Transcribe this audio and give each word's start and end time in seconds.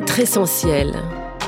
Être 0.00 0.18
essentiel. 0.18 0.94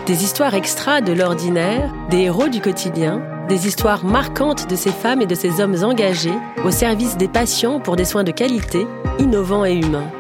Des 0.05 0.25
histoires 0.25 0.53
extra 0.53 1.01
de 1.01 1.15
l'ordinaire, 1.15 1.91
des 2.11 2.25
héros 2.25 2.49
du 2.49 2.61
quotidien, 2.61 3.23
des 3.49 3.67
histoires 3.67 4.05
marquantes 4.05 4.69
de 4.69 4.77
ces 4.77 4.91
femmes 4.91 5.23
et 5.23 5.27
de 5.27 5.35
ces 5.35 5.63
hommes 5.63 5.83
engagés 5.83 6.35
au 6.63 6.71
service 6.71 7.17
des 7.17 7.29
patients 7.29 7.81
pour 7.81 7.97
des 7.97 8.05
soins 8.05 8.25
de 8.25 8.31
qualité, 8.31 8.87
innovants 9.19 9.65
et 9.65 9.73
humains. 9.73 10.11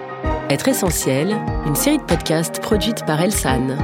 Être 0.49 0.69
essentiel, 0.69 1.37
une 1.67 1.75
série 1.75 1.99
de 1.99 2.05
podcasts 2.05 2.59
produite 2.63 3.05
par 3.05 3.21
Elsan. 3.21 3.77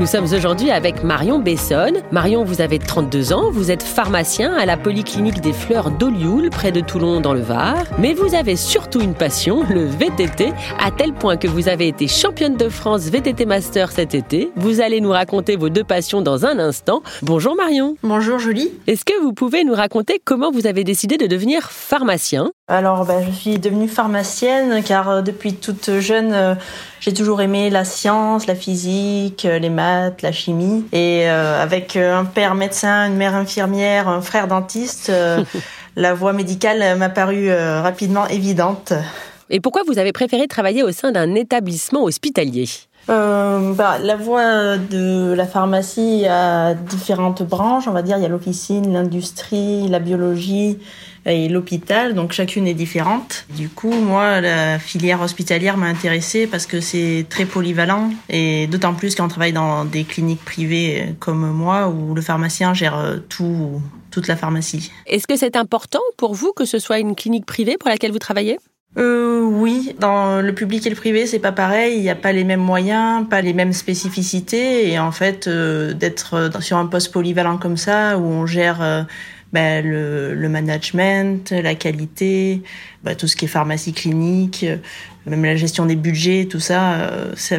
Nous 0.00 0.06
sommes 0.06 0.32
aujourd'hui 0.32 0.70
avec 0.70 1.04
Marion 1.04 1.40
Bessonne. 1.40 1.98
Marion, 2.10 2.42
vous 2.42 2.62
avez 2.62 2.78
32 2.78 3.34
ans, 3.34 3.50
vous 3.50 3.70
êtes 3.70 3.82
pharmacien 3.82 4.54
à 4.54 4.64
la 4.64 4.78
polyclinique 4.78 5.42
des 5.42 5.52
fleurs 5.52 5.90
d'Olioul, 5.90 6.48
près 6.48 6.72
de 6.72 6.80
Toulon 6.80 7.20
dans 7.20 7.34
le 7.34 7.42
Var. 7.42 7.84
Mais 7.98 8.14
vous 8.14 8.34
avez 8.34 8.56
surtout 8.56 9.02
une 9.02 9.12
passion, 9.12 9.62
le 9.68 9.84
VTT, 9.84 10.54
à 10.82 10.90
tel 10.90 11.12
point 11.12 11.36
que 11.36 11.48
vous 11.48 11.68
avez 11.68 11.86
été 11.86 12.08
championne 12.08 12.56
de 12.56 12.70
France 12.70 13.10
VTT 13.10 13.44
Master 13.44 13.92
cet 13.92 14.14
été. 14.14 14.50
Vous 14.56 14.80
allez 14.80 15.02
nous 15.02 15.10
raconter 15.10 15.56
vos 15.56 15.68
deux 15.68 15.84
passions 15.84 16.22
dans 16.22 16.46
un 16.46 16.58
instant. 16.58 17.02
Bonjour 17.20 17.54
Marion. 17.54 17.96
Bonjour 18.02 18.38
Julie. 18.38 18.72
Est-ce 18.86 19.04
que 19.04 19.20
vous 19.20 19.34
pouvez 19.34 19.64
nous 19.64 19.74
raconter 19.74 20.18
comment 20.24 20.50
vous 20.50 20.66
avez 20.66 20.82
décidé 20.82 21.18
de 21.18 21.26
devenir 21.26 21.70
pharmacien? 21.70 22.52
Alors, 22.68 23.04
ben, 23.04 23.22
je 23.22 23.32
suis 23.32 23.58
devenue 23.58 23.88
pharmacienne 23.88 24.82
car 24.82 25.10
euh, 25.10 25.20
depuis 25.22 25.54
toute 25.54 25.98
jeune, 25.98 26.32
euh, 26.32 26.54
j'ai 27.00 27.14
toujours 27.14 27.40
aimé 27.40 27.70
la 27.70 27.84
science, 27.84 28.46
la 28.46 28.54
physique, 28.54 29.46
euh, 29.46 29.58
les 29.58 29.70
maths 29.70 30.22
la 30.22 30.32
chimie. 30.32 30.84
Et 30.92 31.28
euh, 31.28 31.62
avec 31.62 31.96
euh, 31.96 32.16
un 32.16 32.24
père 32.24 32.54
médecin, 32.54 33.06
une 33.06 33.16
mère 33.16 33.34
infirmière, 33.34 34.06
un 34.06 34.20
frère 34.20 34.46
dentiste, 34.46 35.08
euh, 35.08 35.42
la 35.96 36.12
voie 36.12 36.32
médicale 36.32 36.96
m'a 36.98 37.08
paru 37.08 37.52
rapidement 37.52 38.26
évidente. 38.28 38.92
Et 39.48 39.60
pourquoi 39.60 39.82
vous 39.86 39.98
avez 39.98 40.12
préféré 40.12 40.46
travailler 40.46 40.82
au 40.82 40.92
sein 40.92 41.10
d'un 41.10 41.34
établissement 41.34 42.04
hospitalier? 42.04 42.68
Euh, 43.08 43.72
bah, 43.74 43.98
la 43.98 44.14
voie 44.14 44.76
de 44.76 45.32
la 45.32 45.46
pharmacie 45.46 46.26
a 46.26 46.74
différentes 46.74 47.42
branches, 47.42 47.88
on 47.88 47.92
va 47.92 48.02
dire. 48.02 48.18
Il 48.18 48.22
y 48.22 48.26
a 48.26 48.28
l'officine, 48.28 48.92
l'industrie, 48.92 49.88
la 49.88 49.98
biologie 49.98 50.78
et 51.26 51.48
l'hôpital, 51.48 52.14
donc 52.14 52.32
chacune 52.32 52.66
est 52.66 52.74
différente. 52.74 53.46
Du 53.56 53.68
coup, 53.68 53.92
moi, 53.92 54.40
la 54.40 54.78
filière 54.78 55.20
hospitalière 55.20 55.76
m'a 55.76 55.86
intéressée 55.86 56.46
parce 56.46 56.66
que 56.66 56.80
c'est 56.80 57.26
très 57.28 57.44
polyvalent 57.44 58.10
et 58.28 58.66
d'autant 58.66 58.94
plus 58.94 59.14
quand 59.14 59.26
on 59.26 59.28
travaille 59.28 59.52
dans 59.52 59.84
des 59.84 60.04
cliniques 60.04 60.44
privées 60.44 61.14
comme 61.18 61.50
moi 61.50 61.88
où 61.88 62.14
le 62.14 62.22
pharmacien 62.22 62.74
gère 62.74 63.20
tout, 63.28 63.82
toute 64.10 64.28
la 64.28 64.36
pharmacie. 64.36 64.90
Est-ce 65.06 65.26
que 65.26 65.36
c'est 65.36 65.56
important 65.56 66.00
pour 66.16 66.34
vous 66.34 66.52
que 66.52 66.64
ce 66.64 66.78
soit 66.78 66.98
une 66.98 67.14
clinique 67.14 67.46
privée 67.46 67.76
pour 67.78 67.88
laquelle 67.88 68.12
vous 68.12 68.18
travaillez? 68.18 68.58
Euh, 68.98 69.40
oui, 69.40 69.94
dans 70.00 70.40
le 70.40 70.52
public 70.52 70.84
et 70.84 70.90
le 70.90 70.96
privé, 70.96 71.26
c'est 71.26 71.38
pas 71.38 71.52
pareil. 71.52 71.96
Il 71.96 72.02
n'y 72.02 72.10
a 72.10 72.16
pas 72.16 72.32
les 72.32 72.42
mêmes 72.42 72.60
moyens, 72.60 73.28
pas 73.28 73.40
les 73.40 73.52
mêmes 73.52 73.72
spécificités. 73.72 74.90
Et 74.90 74.98
en 74.98 75.12
fait, 75.12 75.46
euh, 75.46 75.92
d'être 75.92 76.50
sur 76.60 76.76
un 76.76 76.86
poste 76.86 77.12
polyvalent 77.12 77.56
comme 77.56 77.76
ça, 77.76 78.18
où 78.18 78.22
on 78.22 78.46
gère 78.46 78.82
euh, 78.82 79.02
ben, 79.52 79.84
le, 79.84 80.34
le, 80.34 80.48
management, 80.48 81.50
la 81.50 81.74
qualité, 81.74 82.62
ben, 83.02 83.16
tout 83.16 83.26
ce 83.26 83.36
qui 83.36 83.46
est 83.46 83.48
pharmacie 83.48 83.92
clinique, 83.92 84.64
euh, 84.64 84.76
même 85.26 85.44
la 85.44 85.56
gestion 85.56 85.86
des 85.86 85.96
budgets, 85.96 86.46
tout 86.50 86.60
ça, 86.60 86.94
euh, 86.94 87.32
ça, 87.36 87.56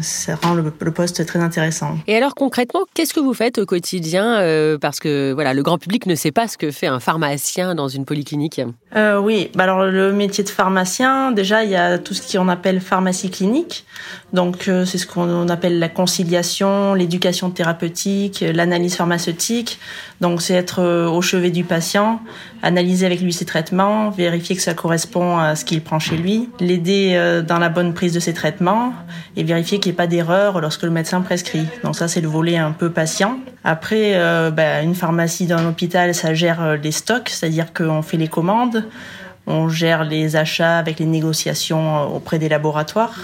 ça 0.00 0.36
rend 0.36 0.54
le, 0.54 0.72
le, 0.78 0.90
poste 0.90 1.24
très 1.26 1.38
intéressant. 1.40 1.98
Et 2.06 2.16
alors 2.16 2.34
concrètement, 2.34 2.80
qu'est-ce 2.94 3.12
que 3.12 3.20
vous 3.20 3.34
faites 3.34 3.58
au 3.58 3.66
quotidien 3.66 4.38
euh, 4.40 4.78
Parce 4.78 4.98
que 4.98 5.32
voilà, 5.32 5.52
le 5.52 5.62
grand 5.62 5.78
public 5.78 6.06
ne 6.06 6.14
sait 6.14 6.32
pas 6.32 6.48
ce 6.48 6.56
que 6.56 6.70
fait 6.70 6.86
un 6.86 7.00
pharmacien 7.00 7.74
dans 7.74 7.88
une 7.88 8.04
polyclinique. 8.04 8.62
Euh, 8.96 9.18
oui, 9.18 9.50
bah 9.54 9.64
alors 9.64 9.84
le 9.84 10.12
métier 10.12 10.42
de 10.42 10.48
pharmacien, 10.48 11.32
déjà 11.32 11.64
il 11.64 11.70
y 11.70 11.76
a 11.76 11.98
tout 11.98 12.14
ce 12.14 12.36
qu'on 12.36 12.48
appelle 12.48 12.80
pharmacie 12.80 13.30
clinique. 13.30 13.84
Donc 14.32 14.68
euh, 14.68 14.84
c'est 14.84 14.98
ce 14.98 15.06
qu'on 15.06 15.48
appelle 15.48 15.78
la 15.78 15.88
conciliation, 15.88 16.94
l'éducation 16.94 17.50
thérapeutique, 17.50 18.44
l'analyse 18.54 18.96
pharmaceutique. 18.96 19.78
Donc 20.20 20.40
c'est 20.40 20.54
être 20.54 20.82
au 21.08 21.20
chevet 21.20 21.50
du 21.50 21.64
patient, 21.64 22.20
analyser 22.62 23.06
avec 23.06 23.20
lui 23.20 23.32
ses 23.32 23.44
traitements, 23.44 24.10
vérifier 24.10 24.56
que 24.56 24.62
ça 24.62 24.74
correspond 24.74 25.38
à 25.38 25.56
ce 25.56 25.64
qu'il 25.64 25.82
prend 25.82 25.98
chez 25.98 26.16
lui, 26.16 26.48
l'aider 26.60 27.42
dans 27.46 27.58
la 27.58 27.68
bonne 27.68 27.92
prise 27.92 28.12
de 28.14 28.20
ses 28.20 28.32
traitements 28.32 28.92
et 29.36 29.42
vérifier 29.42 29.80
qu'il 29.80 29.90
n'y 29.90 29.94
ait 29.94 29.96
pas 29.96 30.06
d'erreur 30.06 30.60
lorsque 30.60 30.82
le 30.82 30.90
médecin 30.90 31.20
prescrit. 31.20 31.66
Donc 31.84 31.96
ça, 31.96 32.08
c'est 32.08 32.20
le 32.20 32.28
volet 32.28 32.56
un 32.56 32.72
peu 32.72 32.90
patient. 32.90 33.38
Après, 33.64 34.12
euh, 34.14 34.50
bah, 34.50 34.82
une 34.82 34.94
pharmacie 34.94 35.46
dans 35.46 35.62
l'hôpital, 35.62 36.14
ça 36.14 36.34
gère 36.34 36.76
les 36.76 36.92
stocks, 36.92 37.28
c'est-à-dire 37.28 37.72
qu'on 37.72 38.02
fait 38.02 38.16
les 38.16 38.28
commandes, 38.28 38.84
on 39.46 39.68
gère 39.68 40.04
les 40.04 40.36
achats 40.36 40.78
avec 40.78 40.98
les 40.98 41.06
négociations 41.06 42.14
auprès 42.14 42.38
des 42.38 42.48
laboratoires. 42.48 43.14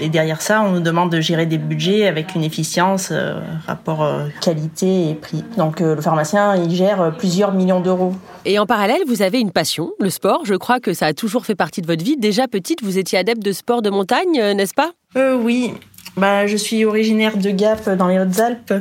Et 0.00 0.08
derrière 0.08 0.40
ça, 0.40 0.62
on 0.62 0.72
nous 0.72 0.80
demande 0.80 1.10
de 1.10 1.20
gérer 1.20 1.46
des 1.46 1.58
budgets 1.58 2.06
avec 2.06 2.34
une 2.34 2.44
efficience, 2.44 3.10
euh, 3.12 3.40
rapport 3.66 4.02
euh, 4.02 4.28
qualité 4.40 5.10
et 5.10 5.14
prix. 5.14 5.44
Donc 5.56 5.80
euh, 5.80 5.94
le 5.94 6.00
pharmacien, 6.00 6.56
il 6.56 6.74
gère 6.74 7.12
plusieurs 7.16 7.52
millions 7.52 7.80
d'euros. 7.80 8.14
Et 8.44 8.58
en 8.58 8.66
parallèle, 8.66 9.02
vous 9.06 9.22
avez 9.22 9.40
une 9.40 9.52
passion, 9.52 9.92
le 10.00 10.10
sport. 10.10 10.42
Je 10.44 10.54
crois 10.54 10.80
que 10.80 10.94
ça 10.94 11.06
a 11.06 11.12
toujours 11.12 11.46
fait 11.46 11.54
partie 11.54 11.82
de 11.82 11.86
votre 11.86 12.04
vie. 12.04 12.16
Déjà 12.16 12.48
petite, 12.48 12.82
vous 12.82 12.98
étiez 12.98 13.18
adepte 13.18 13.42
de 13.42 13.52
sport 13.52 13.82
de 13.82 13.90
montagne, 13.90 14.40
n'est-ce 14.54 14.74
pas? 14.74 14.92
Euh, 15.16 15.36
Oui. 15.36 15.74
Bah, 16.16 16.46
je 16.46 16.58
suis 16.58 16.84
originaire 16.84 17.38
de 17.38 17.50
Gap 17.50 17.88
dans 17.88 18.06
les 18.06 18.18
Hautes-Alpes 18.18 18.74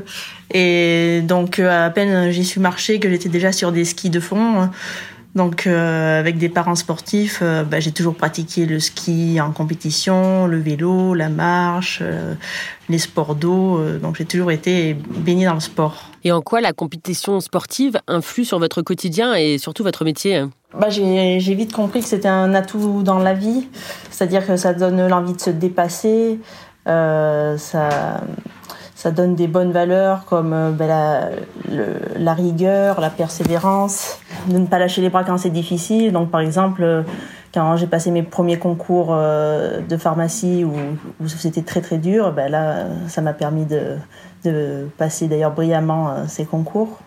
et 0.54 1.22
donc 1.24 1.60
à 1.60 1.90
peine 1.90 2.30
j'y 2.30 2.44
suis 2.44 2.60
marché 2.60 3.00
que 3.00 3.10
j'étais 3.10 3.30
déjà 3.30 3.54
sur 3.54 3.72
des 3.72 3.86
skis 3.86 4.10
de 4.10 4.20
fond. 4.20 4.70
Donc 5.34 5.66
euh, 5.66 6.20
avec 6.20 6.38
des 6.38 6.50
parents 6.50 6.76
sportifs, 6.76 7.40
euh, 7.42 7.64
bah, 7.64 7.80
j'ai 7.80 7.92
toujours 7.92 8.16
pratiqué 8.16 8.66
le 8.66 8.80
ski 8.80 9.40
en 9.40 9.52
compétition, 9.52 10.46
le 10.46 10.60
vélo, 10.60 11.14
la 11.14 11.30
marche, 11.30 12.00
euh, 12.02 12.34
les 12.90 12.98
sports 12.98 13.36
d'eau. 13.36 13.80
Euh, 13.80 13.98
donc 13.98 14.18
j'ai 14.18 14.26
toujours 14.26 14.52
été 14.52 14.94
baignée 14.94 15.46
dans 15.46 15.54
le 15.54 15.62
sport. 15.62 16.12
Et 16.24 16.32
en 16.32 16.42
quoi 16.42 16.60
la 16.60 16.74
compétition 16.74 17.40
sportive 17.40 17.98
influe 18.08 18.46
sur 18.46 18.60
votre 18.60 18.82
quotidien 18.82 19.34
et 19.34 19.58
surtout 19.58 19.84
votre 19.84 20.04
métier? 20.04 20.44
Bah, 20.78 20.90
j'ai 20.90 21.56
vite 21.56 21.74
compris 21.74 22.02
que 22.02 22.08
c'était 22.08 22.28
un 22.28 22.54
atout 22.54 23.02
dans 23.04 23.20
la 23.20 23.34
vie, 23.34 23.68
c'est-à-dire 24.10 24.46
que 24.46 24.56
ça 24.58 24.74
donne 24.74 25.08
l'envie 25.08 25.34
de 25.34 25.42
se 25.42 25.50
dépasser, 25.50 26.40
euh, 26.88 27.58
ça 27.58 28.22
ça 29.02 29.10
donne 29.12 29.36
des 29.36 29.48
bonnes 29.48 29.72
valeurs 29.72 30.26
comme 30.26 30.54
euh, 30.54 30.72
ben, 30.72 30.88
la, 30.88 31.30
le, 31.72 31.96
la, 32.18 32.34
rigueur, 32.34 33.02
la 33.02 33.10
persévérance, 33.10 34.20
de 34.48 34.60
ne 34.60 34.68
pas 34.68 34.78
lâcher 34.78 35.02
les 35.02 35.10
bras 35.10 35.24
quand 35.24 35.38
c'est 35.38 35.50
difficile. 35.50 36.12
Donc 36.12 36.30
par 36.30 36.42
exemple, 36.42 36.84
euh, 36.84 37.02
quand 37.54 37.78
j'ai 37.78 37.88
passé 37.88 38.12
mes 38.12 38.22
premiers 38.24 38.60
concours 38.60 39.10
euh, 39.12 39.80
de 39.82 39.98
pharmacie 39.98 40.64
où, 40.64 40.74
où 41.20 41.28
c'était 41.28 41.64
très 41.64 41.82
très 41.82 41.98
dur, 41.98 42.32
ben 42.32 42.52
là, 42.52 42.86
ça 43.08 43.22
m'a 43.22 43.34
permis 43.34 43.66
de, 43.66 43.96
de 44.46 44.88
passer 45.00 45.28
d'ailleurs 45.28 45.52
brillamment 45.52 46.28
ces 46.28 46.46
concours. 46.46 47.00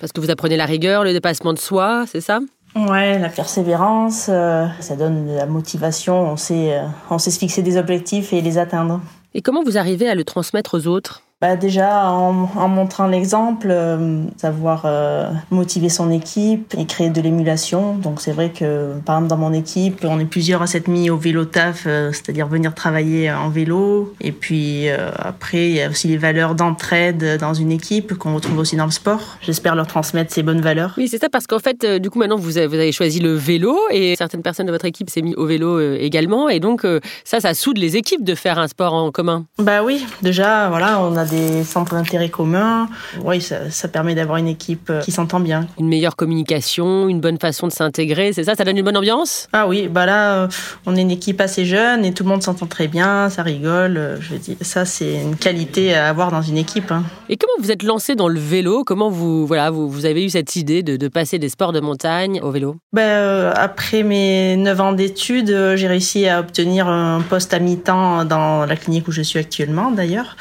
Parce 0.00 0.12
que 0.12 0.20
vous 0.20 0.30
apprenez 0.30 0.56
la 0.56 0.66
rigueur, 0.66 1.02
le 1.02 1.12
dépassement 1.12 1.54
de 1.54 1.58
soi, 1.58 2.04
c'est 2.06 2.20
ça? 2.20 2.40
Ouais, 2.76 3.18
la 3.18 3.28
persévérance, 3.28 4.26
euh, 4.28 4.66
ça 4.80 4.94
donne 4.94 5.26
de 5.26 5.36
la 5.36 5.46
motivation, 5.46 6.32
on 6.32 6.36
sait, 6.36 6.78
euh, 6.78 6.86
on 7.10 7.18
sait 7.18 7.30
se 7.30 7.38
fixer 7.38 7.62
des 7.62 7.76
objectifs 7.76 8.32
et 8.32 8.40
les 8.40 8.58
atteindre. 8.58 9.00
Et 9.34 9.42
comment 9.42 9.62
vous 9.64 9.78
arrivez 9.78 10.08
à 10.08 10.14
le 10.14 10.24
transmettre 10.24 10.74
aux 10.74 10.86
autres? 10.86 11.22
Bah 11.40 11.54
déjà 11.54 12.10
en, 12.10 12.48
en 12.56 12.68
montrant 12.68 13.06
l'exemple, 13.06 13.68
euh, 13.70 14.24
savoir 14.36 14.82
euh, 14.86 15.30
motiver 15.52 15.88
son 15.88 16.10
équipe 16.10 16.74
et 16.76 16.84
créer 16.84 17.10
de 17.10 17.20
l'émulation. 17.20 17.94
Donc 17.94 18.20
c'est 18.20 18.32
vrai 18.32 18.50
que 18.50 18.94
par 19.06 19.18
exemple 19.18 19.30
dans 19.30 19.36
mon 19.36 19.52
équipe, 19.52 20.00
on 20.02 20.18
est 20.18 20.24
plusieurs 20.24 20.62
à 20.62 20.66
s'être 20.66 20.88
mis 20.88 21.10
au 21.10 21.16
vélo 21.16 21.44
taf, 21.44 21.84
euh, 21.86 22.10
c'est-à-dire 22.10 22.48
venir 22.48 22.74
travailler 22.74 23.30
en 23.30 23.50
vélo. 23.50 24.12
Et 24.20 24.32
puis 24.32 24.88
après 24.88 25.68
il 25.68 25.76
y 25.76 25.82
a 25.82 25.88
aussi 25.88 26.08
les 26.08 26.16
valeurs 26.16 26.56
d'entraide 26.56 27.38
dans 27.38 27.54
une 27.54 27.70
équipe 27.70 28.14
qu'on 28.14 28.34
retrouve 28.34 28.58
aussi 28.58 28.74
dans 28.74 28.86
le 28.86 28.90
sport. 28.90 29.38
J'espère 29.40 29.76
leur 29.76 29.86
transmettre 29.86 30.32
ces 30.32 30.42
bonnes 30.42 30.60
valeurs. 30.60 30.94
Oui 30.96 31.06
c'est 31.06 31.18
ça 31.18 31.28
parce 31.28 31.46
qu'en 31.46 31.60
fait 31.60 31.86
du 32.00 32.10
coup 32.10 32.18
maintenant 32.18 32.36
vous 32.36 32.58
avez, 32.58 32.66
vous 32.66 32.74
avez, 32.74 32.90
choisi 32.90 33.20
le 33.20 33.34
vélo 33.34 33.78
et 33.90 34.16
certaines 34.16 34.42
personnes 34.42 34.66
de 34.66 34.72
votre 34.72 34.86
équipe 34.86 35.08
s'est 35.08 35.22
mis 35.22 35.34
au 35.36 35.46
vélo 35.46 35.80
également 35.80 36.48
et 36.48 36.58
donc 36.58 36.84
ça 37.22 37.38
ça 37.38 37.54
soude 37.54 37.78
les 37.78 37.96
équipes 37.96 38.24
de 38.24 38.34
faire 38.34 38.58
un 38.58 38.66
sport 38.66 38.94
en 38.94 39.12
commun. 39.12 39.44
Bah 39.58 39.84
oui 39.84 40.04
déjà 40.22 40.68
voilà 40.68 41.00
on 41.00 41.16
a 41.16 41.27
des 41.28 41.64
centres 41.64 41.94
d'intérêt 41.94 42.28
communs. 42.28 42.88
Oui, 43.24 43.40
ça, 43.40 43.70
ça 43.70 43.88
permet 43.88 44.14
d'avoir 44.14 44.38
une 44.38 44.48
équipe 44.48 44.92
qui 45.02 45.12
s'entend 45.12 45.40
bien. 45.40 45.66
Une 45.78 45.88
meilleure 45.88 46.16
communication, 46.16 47.08
une 47.08 47.20
bonne 47.20 47.38
façon 47.38 47.66
de 47.66 47.72
s'intégrer, 47.72 48.32
c'est 48.32 48.44
ça? 48.44 48.54
Ça 48.54 48.64
donne 48.64 48.76
une 48.78 48.84
bonne 48.84 48.96
ambiance? 48.96 49.48
Ah 49.52 49.66
oui, 49.68 49.88
bah 49.88 50.06
là, 50.06 50.48
on 50.86 50.96
est 50.96 51.02
une 51.02 51.10
équipe 51.10 51.40
assez 51.40 51.64
jeune 51.64 52.04
et 52.04 52.12
tout 52.12 52.24
le 52.24 52.28
monde 52.30 52.42
s'entend 52.42 52.66
très 52.66 52.88
bien, 52.88 53.28
ça 53.30 53.42
rigole. 53.42 54.18
Je 54.20 54.34
dis, 54.36 54.56
ça, 54.60 54.84
c'est 54.84 55.14
une 55.22 55.36
qualité 55.36 55.94
à 55.94 56.08
avoir 56.08 56.30
dans 56.30 56.42
une 56.42 56.56
équipe. 56.56 56.90
Hein. 56.90 57.04
Et 57.28 57.36
comment 57.36 57.52
vous 57.60 57.70
êtes 57.70 57.82
lancé 57.82 58.14
dans 58.14 58.28
le 58.28 58.40
vélo? 58.40 58.84
Comment 58.84 59.10
vous, 59.10 59.46
voilà, 59.46 59.70
vous, 59.70 59.88
vous 59.88 60.06
avez 60.06 60.24
eu 60.24 60.30
cette 60.30 60.56
idée 60.56 60.82
de, 60.82 60.96
de 60.96 61.08
passer 61.08 61.38
des 61.38 61.48
sports 61.48 61.72
de 61.72 61.80
montagne 61.80 62.40
au 62.42 62.50
vélo? 62.50 62.76
Bah, 62.92 63.02
euh, 63.02 63.52
Après 63.54 64.02
mes 64.02 64.56
9 64.56 64.80
ans 64.80 64.92
d'études, 64.92 65.74
j'ai 65.74 65.86
réussi 65.86 66.28
à 66.28 66.40
obtenir 66.40 66.88
un 66.88 67.20
poste 67.20 67.54
à 67.54 67.58
mi-temps 67.58 68.24
dans 68.24 68.66
la 68.66 68.76
clinique 68.76 69.08
où 69.08 69.12
je 69.12 69.22
suis 69.22 69.38
actuellement 69.38 69.90
d'ailleurs. 69.90 70.36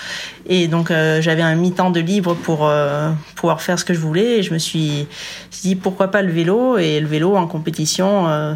Et 0.50 0.68
donc 0.68 0.92
euh, 0.92 1.22
j'avais 1.22 1.42
un 1.42 1.56
mi-temps 1.56 1.92
de 1.92 2.00
libre 2.00 2.34
pour 2.34 2.68
euh, 2.68 3.12
pouvoir 3.36 3.62
faire 3.62 3.78
ce 3.78 3.84
que 3.84 3.94
je 3.94 4.00
voulais. 4.00 4.40
Et 4.40 4.44
je 4.44 4.54
me 4.54 4.58
suis 4.58 5.08
dit 5.62 5.76
pourquoi 5.76 6.08
pas 6.08 6.22
le 6.22 6.32
vélo? 6.32 6.78
Et 6.78 7.00
le 7.02 7.08
vélo 7.08 7.36
en 7.36 7.48
compétition 7.48 8.28
euh, 8.30 8.54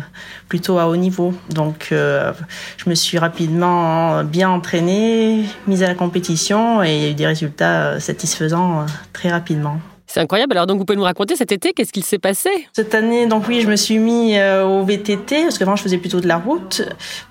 plutôt 0.48 0.80
à 0.80 0.88
haut 0.88 0.96
niveau. 0.96 1.34
Donc 1.50 1.88
je 1.92 2.90
me 2.90 2.96
suis 2.96 3.18
rapidement 3.18 4.24
bien 4.24 4.50
entraînée, 4.50 5.44
mise 5.68 5.84
à 5.84 5.88
la 5.88 5.96
compétition 5.96 6.82
et 6.84 6.96
il 6.96 7.04
y 7.04 7.06
a 7.06 7.10
eu 7.10 7.14
des 7.14 7.28
résultats 7.28 8.00
satisfaisants 8.00 8.86
très 9.12 9.30
rapidement. 9.30 9.80
C'est 10.08 10.20
incroyable. 10.20 10.54
Alors 10.54 10.68
donc 10.68 10.78
vous 10.78 10.86
pouvez 10.86 10.98
nous 10.98 11.04
raconter 11.04 11.36
cet 11.36 11.52
été, 11.52 11.72
qu'est-ce 11.74 11.94
qu'il 11.94 12.04
s'est 12.04 12.20
passé? 12.20 12.50
Cette 12.74 12.96
année, 12.96 13.28
donc 13.28 13.48
oui, 13.48 13.62
je 13.62 13.68
me 13.68 13.76
suis 13.76 13.98
mis 13.98 14.38
au 14.42 14.84
VTT 14.84 15.44
parce 15.44 15.58
que 15.58 15.64
avant 15.64 15.76
je 15.76 15.84
faisais 15.84 15.98
plutôt 15.98 16.20
de 16.20 16.28
la 16.28 16.38
route 16.38 16.84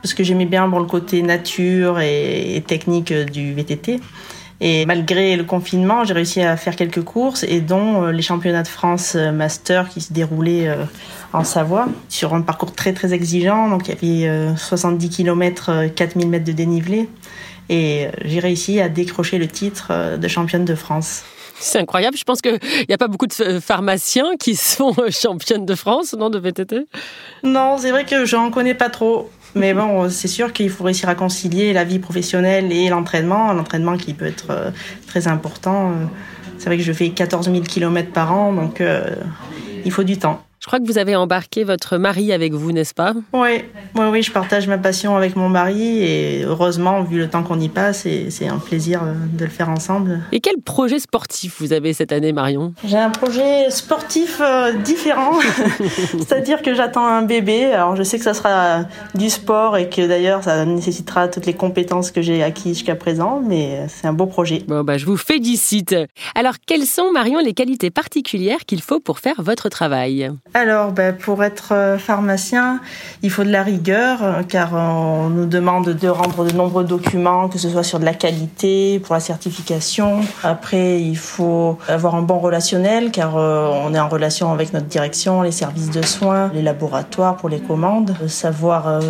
parce 0.03 0.15
que 0.15 0.23
j'aimais 0.23 0.47
bien 0.47 0.69
bon, 0.69 0.79
le 0.79 0.87
côté 0.87 1.23
nature 1.23 2.01
et 2.01 2.63
technique 2.67 3.13
du 3.13 3.55
VTT. 3.55 4.01
Et 4.63 4.85
malgré 4.85 5.37
le 5.37 5.45
confinement, 5.45 6.05
j'ai 6.05 6.13
réussi 6.13 6.43
à 6.43 6.57
faire 6.57 6.77
quelques 6.77 7.03
courses 7.03 7.45
et 7.45 7.63
dont 7.63 8.05
euh, 8.05 8.13
les 8.13 8.21
championnats 8.21 8.63
de 8.63 8.69
France 8.69 9.15
euh, 9.17 9.33
Master 9.33 9.89
qui 9.89 10.03
se 10.03 10.13
déroulaient 10.13 10.69
euh, 10.69 10.85
en 11.33 11.45
Savoie 11.45 11.89
sur 12.11 12.35
un 12.35 12.43
parcours 12.43 12.75
très 12.75 12.93
très 12.93 13.15
exigeant. 13.15 13.71
Donc 13.71 13.89
il 13.89 14.21
y 14.21 14.27
avait 14.27 14.57
70 14.57 15.09
km, 15.09 15.87
4000 15.95 16.29
mètres 16.29 16.45
de 16.45 16.53
dénivelé 16.53 17.09
et 17.71 18.09
j'ai 18.25 18.41
réussi 18.41 18.81
à 18.81 18.89
décrocher 18.89 19.39
le 19.39 19.47
titre 19.47 20.17
de 20.19 20.29
championne 20.29 20.65
de 20.65 20.75
France. 20.75 21.23
C'est 21.61 21.79
incroyable. 21.79 22.17
Je 22.17 22.25
pense 22.25 22.41
qu'il 22.41 22.59
n'y 22.89 22.95
a 22.95 22.99
pas 22.99 23.09
beaucoup 23.09 23.27
de 23.27 23.61
pharmaciens 23.61 24.37
qui 24.39 24.57
sont 24.57 24.95
championnes 25.11 25.67
de 25.67 25.75
France, 25.75 26.15
non, 26.15 26.31
de 26.31 26.39
VTT 26.39 26.87
Non, 27.45 27.77
c'est 27.79 27.91
vrai 27.91 28.05
que 28.05 28.25
je 28.25 28.37
n'en 28.37 28.51
connais 28.51 28.75
pas 28.75 28.91
trop. 28.91 29.31
Mais 29.55 29.75
bon, 29.75 30.09
c'est 30.09 30.29
sûr 30.29 30.53
qu'il 30.53 30.71
faut 30.71 30.85
réussir 30.85 31.09
à 31.09 31.15
concilier 31.15 31.73
la 31.73 31.85
vie 31.85 31.99
professionnelle 31.99 32.73
et 32.73 32.89
l'entraînement. 32.89 33.53
L'entraînement 33.53 33.97
qui 33.97 34.15
peut 34.15 34.27
être 34.27 34.51
euh, 34.51 34.71
très 35.07 35.29
important. 35.29 35.93
C'est 36.59 36.67
vrai 36.67 36.77
que 36.77 36.83
je 36.83 36.93
fais 36.93 37.09
14 37.09 37.51
000 37.51 37.63
km 37.63 38.13
par 38.13 38.33
an, 38.33 38.53
donc 38.53 38.81
euh, 38.81 39.17
il 39.85 39.91
faut 39.91 40.05
du 40.05 40.19
temps. 40.19 40.43
Je 40.61 40.67
crois 40.67 40.79
que 40.79 40.85
vous 40.85 40.99
avez 40.99 41.17
embarqué 41.17 41.65
votre 41.65 41.97
mari 41.97 42.35
avec 42.35 42.53
vous, 42.53 42.71
n'est-ce 42.71 42.93
pas? 42.93 43.15
Oui, 43.33 43.65
oui, 43.95 44.05
oui, 44.11 44.23
je 44.23 44.31
partage 44.31 44.69
ma 44.69 44.77
passion 44.77 45.17
avec 45.17 45.35
mon 45.35 45.49
mari 45.49 46.03
et 46.05 46.45
heureusement, 46.45 47.03
vu 47.03 47.17
le 47.17 47.31
temps 47.31 47.43
qu'on 47.43 47.59
y 47.59 47.71
passe, 47.71 48.07
c'est 48.29 48.47
un 48.47 48.59
plaisir 48.59 49.01
euh, 49.03 49.15
de 49.33 49.47
le 49.47 49.51
faire 49.51 49.71
ensemble. 49.71 50.21
Et 50.33 50.41
quel 50.41 50.61
projet 50.61 50.99
sportif 50.99 51.57
vous 51.61 51.73
avez 51.73 51.95
cette 51.95 52.13
année, 52.13 52.35
Marion? 52.35 52.75
J'ai 52.85 52.99
un 52.99 53.09
projet 53.09 53.71
sportif 53.71 54.43
euh, 54.43 54.75
différent, 54.75 55.33
c'est-à-dire 56.19 56.61
que 56.61 56.75
j'attends 56.75 57.07
un 57.07 57.23
bébé. 57.23 57.65
Alors 57.73 57.97
je 57.97 58.03
sais 58.03 58.19
que 58.19 58.25
ça 58.25 58.35
sera 58.35 58.85
du 59.15 59.31
sport 59.31 59.79
et 59.79 59.89
que 59.89 60.07
d'ailleurs 60.07 60.45
ça 60.45 60.67
nécessitera 60.67 61.29
toutes 61.29 61.47
les 61.47 61.55
compétences 61.55 62.11
que 62.11 62.21
j'ai 62.21 62.43
acquises 62.43 62.77
jusqu'à 62.77 62.97
présent, 62.97 63.43
mais 63.43 63.87
c'est 63.89 64.07
un 64.07 64.13
beau 64.13 64.27
projet. 64.27 64.63
Bon, 64.69 64.85
bah, 64.85 64.99
je 64.99 65.07
vous 65.07 65.17
félicite. 65.17 65.97
Alors, 66.35 66.57
quelles 66.67 66.85
sont, 66.85 67.13
Marion, 67.13 67.39
les 67.39 67.55
qualités 67.55 67.91
particulières 67.91 68.67
qu'il 68.67 68.83
faut 68.83 69.01
pour 69.01 69.21
faire 69.21 69.41
votre 69.41 69.71
travail? 69.71 70.31
Alors, 70.53 70.91
ben, 70.91 71.15
pour 71.17 71.45
être 71.45 71.69
euh, 71.73 71.97
pharmacien, 71.97 72.81
il 73.23 73.31
faut 73.31 73.45
de 73.45 73.53
la 73.53 73.63
rigueur, 73.63 74.19
euh, 74.21 74.43
car 74.43 74.75
on 74.75 75.29
nous 75.29 75.47
demande 75.47 75.91
de 75.91 76.09
rendre 76.09 76.45
de 76.45 76.51
nombreux 76.51 76.83
documents, 76.83 77.49
que 77.49 77.57
ce 77.57 77.69
soit 77.71 77.85
sur 77.85 78.01
de 78.01 78.05
la 78.05 78.15
qualité, 78.15 78.99
pour 78.99 79.15
la 79.15 79.21
certification. 79.21 80.23
Après, 80.43 81.01
il 81.01 81.17
faut 81.17 81.79
avoir 81.87 82.17
un 82.17 82.23
bon 82.23 82.41
relationnel, 82.41 83.13
car 83.13 83.37
euh, 83.37 83.71
on 83.85 83.95
est 83.95 84.01
en 84.01 84.09
relation 84.09 84.53
avec 84.53 84.73
notre 84.73 84.87
direction, 84.87 85.43
les 85.43 85.53
services 85.53 85.91
de 85.91 86.03
soins, 86.03 86.51
les 86.53 86.63
laboratoires 86.63 87.37
pour 87.37 87.49
les 87.49 87.61
commandes. 87.61 88.17
Savoir 88.27 89.01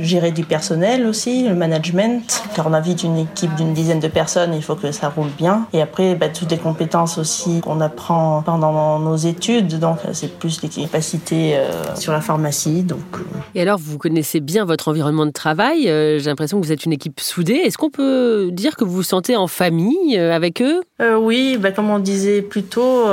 gérer 0.00 0.32
du 0.32 0.42
personnel 0.42 1.06
aussi, 1.06 1.48
le 1.48 1.54
management, 1.54 2.42
car 2.54 2.66
on 2.66 2.72
a 2.72 2.80
vite 2.80 3.04
une 3.04 3.18
équipe 3.18 3.54
d'une 3.54 3.72
dizaine 3.72 4.00
de 4.00 4.08
personnes, 4.08 4.52
il 4.52 4.62
faut 4.64 4.74
que 4.74 4.90
ça 4.90 5.10
roule 5.10 5.30
bien. 5.38 5.66
Et 5.72 5.80
après, 5.80 6.16
ben, 6.16 6.32
toutes 6.32 6.50
les 6.50 6.58
compétences 6.58 7.18
aussi 7.18 7.60
qu'on 7.60 7.80
apprend 7.80 8.42
pendant 8.44 8.98
nos 8.98 9.16
études, 9.16 9.78
donc 9.78 9.98
c'est 10.12 10.38
plus 10.38 10.60
l'équipe 10.62 10.87
capacité 10.88 11.56
euh, 11.56 11.94
sur 11.96 12.12
la 12.12 12.20
pharmacie. 12.20 12.82
Donc. 12.82 13.00
Euh. 13.14 13.22
Et 13.54 13.60
alors, 13.60 13.78
vous 13.78 13.98
connaissez 13.98 14.40
bien 14.40 14.64
votre 14.64 14.88
environnement 14.88 15.26
de 15.26 15.30
travail. 15.30 15.88
Euh, 15.88 16.18
j'ai 16.18 16.26
l'impression 16.26 16.60
que 16.60 16.66
vous 16.66 16.72
êtes 16.72 16.84
une 16.84 16.92
équipe 16.92 17.20
soudée. 17.20 17.54
Est-ce 17.54 17.78
qu'on 17.78 17.90
peut 17.90 18.50
dire 18.52 18.76
que 18.76 18.84
vous 18.84 18.92
vous 18.92 19.02
sentez 19.02 19.36
en 19.36 19.46
famille 19.46 20.18
avec 20.18 20.62
eux? 20.62 20.82
Oui, 21.20 21.58
bah, 21.60 21.70
comme 21.70 21.90
on 21.90 21.98
disait 21.98 22.42
plus 22.42 22.64
tôt 22.64 23.04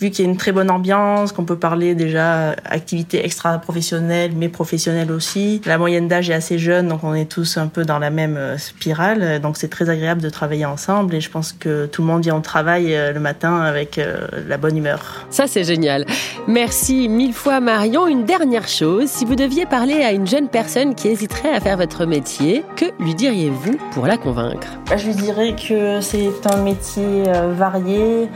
vu 0.00 0.10
qu'il 0.10 0.24
y 0.24 0.28
a 0.28 0.30
une 0.30 0.36
très 0.36 0.52
bonne 0.52 0.70
ambiance, 0.70 1.32
qu'on 1.32 1.44
peut 1.44 1.56
parler 1.56 1.94
déjà 1.94 2.50
activité 2.64 3.24
extra-professionnelle, 3.24 4.32
mais 4.36 4.48
professionnelle 4.48 5.10
aussi. 5.10 5.62
La 5.64 5.78
moyenne 5.78 6.08
d'âge 6.08 6.28
est 6.30 6.34
assez 6.34 6.58
jeune, 6.58 6.88
donc 6.88 7.02
on 7.02 7.14
est 7.14 7.30
tous 7.30 7.56
un 7.56 7.68
peu 7.68 7.84
dans 7.84 7.98
la 7.98 8.10
même 8.10 8.36
euh, 8.36 8.58
spirale. 8.58 9.40
Donc 9.40 9.56
c'est 9.56 9.68
très 9.68 9.88
agréable 9.88 10.20
de 10.20 10.28
travailler 10.28 10.66
ensemble 10.66 11.14
et 11.14 11.20
je 11.20 11.30
pense 11.30 11.52
que 11.52 11.86
tout 11.86 12.02
le 12.02 12.08
monde 12.08 12.22
vient 12.22 12.36
au 12.36 12.40
travail 12.40 12.94
euh, 12.94 13.12
le 13.12 13.20
matin 13.20 13.60
avec 13.60 13.98
euh, 13.98 14.26
la 14.46 14.58
bonne 14.58 14.76
humeur. 14.76 15.26
Ça 15.30 15.46
c'est 15.46 15.64
génial. 15.64 16.04
Merci 16.46 17.08
mille 17.08 17.32
fois 17.32 17.60
Marion. 17.60 18.06
Une 18.06 18.24
dernière 18.24 18.68
chose, 18.68 19.08
si 19.08 19.24
vous 19.24 19.34
deviez 19.34 19.66
parler 19.66 20.02
à 20.02 20.12
une 20.12 20.26
jeune 20.26 20.48
personne 20.48 20.94
qui 20.94 21.08
hésiterait 21.08 21.54
à 21.54 21.60
faire 21.60 21.76
votre 21.76 22.04
métier, 22.04 22.64
que 22.76 22.86
lui 23.00 23.14
diriez-vous 23.14 23.78
pour 23.92 24.06
la 24.06 24.18
convaincre? 24.18 24.68
Bah, 24.88 24.96
Je 24.96 25.06
lui 25.06 25.14
dirais 25.14 25.54
que 25.56 26.00
c'est 26.00 26.30
un 26.52 26.62
métier 26.62 27.24
varié 27.56 27.96
euh, 27.96 28.26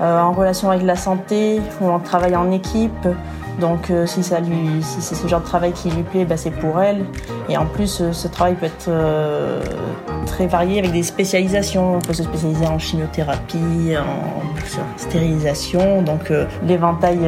en 0.00 0.32
relation 0.32 0.70
avec 0.70 0.84
la 0.84 0.96
santé, 0.96 1.60
où 1.80 1.86
on 1.86 1.98
travaille 1.98 2.36
en 2.36 2.50
équipe. 2.50 3.06
Donc 3.60 3.90
euh, 3.90 4.06
si, 4.06 4.22
ça 4.22 4.40
lui, 4.40 4.82
si 4.82 5.02
c'est 5.02 5.14
ce 5.14 5.28
genre 5.28 5.40
de 5.40 5.46
travail 5.46 5.72
qui 5.72 5.90
lui 5.90 6.02
plaît, 6.02 6.24
bah, 6.24 6.36
c'est 6.36 6.50
pour 6.50 6.80
elle. 6.80 7.04
Et 7.48 7.56
en 7.56 7.66
plus, 7.66 8.00
euh, 8.00 8.12
ce 8.12 8.26
travail 8.28 8.54
peut 8.54 8.66
être 8.66 8.90
très 10.26 10.46
varié 10.46 10.78
avec 10.78 10.92
des 10.92 11.02
spécialisations. 11.02 11.96
On 11.96 12.00
peut 12.00 12.14
se 12.14 12.22
spécialiser 12.22 12.66
en 12.66 12.78
chimiothérapie, 12.78 13.94
en 13.98 14.96
stérilisation. 14.96 16.02
Donc 16.02 16.32
l'éventail 16.66 17.18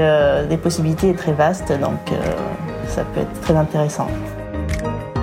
des 0.49 0.57
possibilités 0.57 1.11
est 1.11 1.19
très 1.19 1.33
vaste. 1.33 1.73
Donc 1.81 1.99
ça 2.89 3.03
peut 3.05 3.21
être 3.21 3.41
très 3.41 3.57
intéressant. 3.57 4.09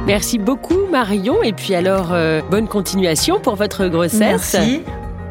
Merci 0.06 0.40
beaucoup 0.40 0.88
Marion 0.92 1.44
et 1.44 1.54
puis 1.54 1.76
alors 1.76 2.14
bonne 2.50 2.68
continuation 2.68 3.40
pour 3.40 3.56
votre 3.56 3.88
grossesse. 3.88 4.20
Merci 4.56 4.84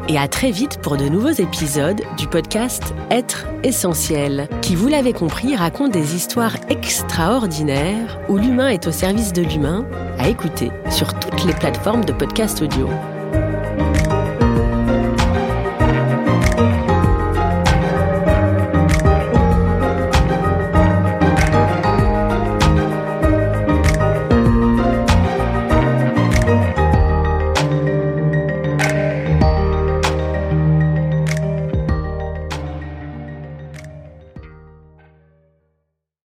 et 0.08 0.18
à 0.18 0.26
très 0.26 0.50
vite 0.50 0.78
pour 0.82 0.96
de 0.96 1.08
nouveaux 1.08 1.28
épisodes 1.28 2.00
du 2.16 2.26
podcast 2.26 2.82
Être 3.10 3.46
essentiel, 3.62 4.48
qui, 4.62 4.74
vous 4.74 4.88
l'avez 4.88 5.12
compris, 5.12 5.54
raconte 5.54 5.92
des 5.92 6.14
histoires 6.14 6.56
extraordinaires 6.68 8.18
où 8.28 8.38
l'humain 8.38 8.68
est 8.68 8.86
au 8.86 8.92
service 8.92 9.32
de 9.32 9.42
l'humain, 9.42 9.86
à 10.18 10.28
écouter 10.28 10.70
sur 10.90 11.18
toutes 11.18 11.44
les 11.44 11.54
plateformes 11.54 12.04
de 12.04 12.12
podcast 12.12 12.62
audio. 12.62 12.88